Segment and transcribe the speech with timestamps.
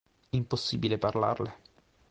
[0.31, 1.55] Impossibile parlarle.